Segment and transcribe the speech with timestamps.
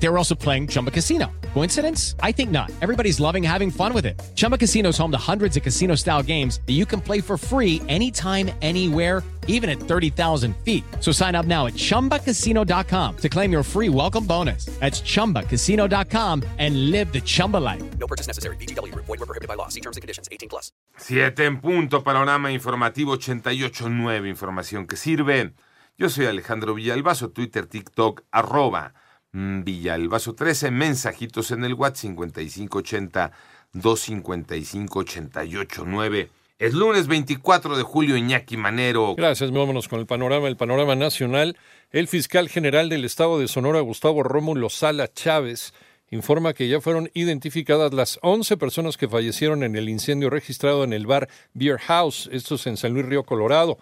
[0.00, 1.30] They were also playing Chumba Casino.
[1.54, 2.14] Coincidence?
[2.22, 2.70] I think not.
[2.80, 4.20] Everybody's loving having fun with it.
[4.36, 7.36] Chumba Casino is home to hundreds of casino style games that you can play for
[7.36, 10.84] free anytime, anywhere, even at 30,000 feet.
[11.00, 14.66] So sign up now at chumbacasino.com to claim your free welcome bonus.
[14.78, 17.82] That's chumbacasino.com and live the Chumba life.
[17.98, 18.56] No purchase necessary.
[18.56, 18.94] BGW.
[18.94, 19.68] Void were prohibited by law.
[19.68, 20.28] See terms and conditions.
[20.30, 20.70] 18 plus.
[20.96, 25.54] Siete en punto, panorama informativo 88.9, información que sirve.
[25.96, 28.94] Yo soy Alejandro Villalbazo, Twitter, TikTok, arroba
[29.32, 33.32] mm, Villalbazo 13, mensajitos en el WhatsApp 5580
[33.72, 36.30] 255 889.
[36.58, 39.14] Es lunes 24 de julio, Iñaki Manero.
[39.14, 41.56] Gracias, vámonos con el panorama, el panorama nacional.
[41.92, 45.72] El fiscal general del estado de Sonora, Gustavo Rómulo Sala Chávez,
[46.10, 50.92] informa que ya fueron identificadas las 11 personas que fallecieron en el incendio registrado en
[50.92, 53.78] el bar Beer House, esto es en San Luis Río Colorado.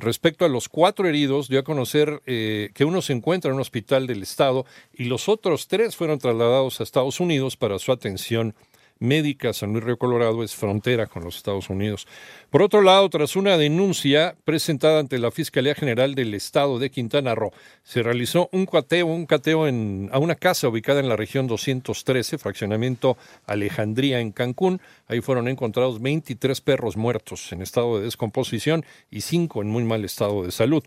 [0.00, 3.60] Respecto a los cuatro heridos, dio a conocer eh, que uno se encuentra en un
[3.60, 8.54] hospital del estado y los otros tres fueron trasladados a Estados Unidos para su atención
[9.00, 9.52] médica.
[9.52, 12.06] San Luis Río Colorado es frontera con los Estados Unidos.
[12.50, 17.34] Por otro lado, tras una denuncia presentada ante la Fiscalía General del Estado de Quintana
[17.34, 23.16] Roo, se realizó un cateo, en, a una casa ubicada en la región 213, fraccionamiento
[23.46, 24.80] Alejandría en Cancún.
[25.08, 30.04] Ahí fueron encontrados 23 perros muertos en estado de descomposición y 5 en muy mal
[30.04, 30.84] estado de salud.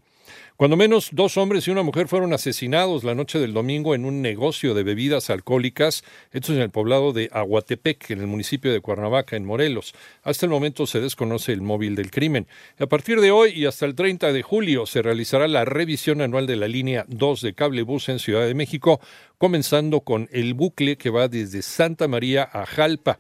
[0.56, 4.22] Cuando menos dos hombres y una mujer fueron asesinados la noche del domingo en un
[4.22, 8.80] negocio de bebidas alcohólicas, esto es en el poblado de Aguatepec, en el municipio de
[8.80, 9.96] Cuernavaca, en Morelos.
[10.24, 12.48] Hasta el momento se desconoce el móvil del crimen.
[12.80, 16.48] A partir de hoy y hasta el 30 de julio se realizará la revisión anual
[16.48, 19.02] de la línea 2 de cablebús en Ciudad de México,
[19.38, 23.18] comenzando con el bucle que va desde Santa María a Jalpa.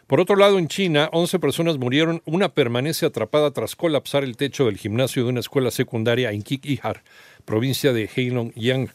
[0.06, 4.66] Por otro lado, en China, 11 personas murieron, una permanece atrapada tras colapsar el techo
[4.66, 7.02] del gimnasio de una escuela secundaria en Kikihar,
[7.44, 8.90] provincia de Heilongjiang.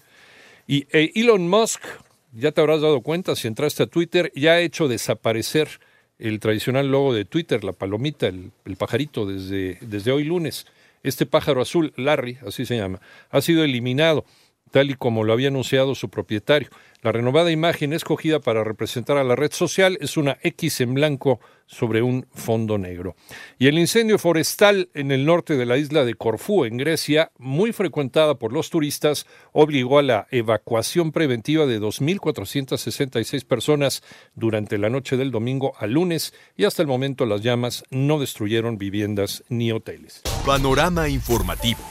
[0.68, 1.82] Y eh, Elon Musk,
[2.34, 5.80] ya te habrás dado cuenta si entraste a Twitter, ya ha hecho desaparecer
[6.20, 10.66] el tradicional logo de Twitter, la palomita, el, el pajarito, desde, desde hoy lunes.
[11.04, 13.00] Este pájaro azul, Larry, así se llama,
[13.30, 14.26] ha sido eliminado
[14.72, 16.68] tal y como lo había anunciado su propietario.
[17.06, 21.40] La renovada imagen escogida para representar a la red social es una X en blanco
[21.68, 23.16] sobre un fondo negro.
[23.60, 27.74] Y el incendio forestal en el norte de la isla de Corfú, en Grecia, muy
[27.74, 34.02] frecuentada por los turistas, obligó a la evacuación preventiva de 2.466 personas
[34.34, 38.80] durante la noche del domingo al lunes y hasta el momento las llamas no destruyeron
[38.80, 40.24] viviendas ni hoteles.
[40.44, 41.82] Panorama informativo.